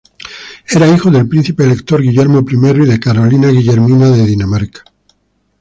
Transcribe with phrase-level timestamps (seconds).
[0.67, 4.83] Era hijo del príncipe elector Guillermo I y de Carolina Guillermina de Dinamarca.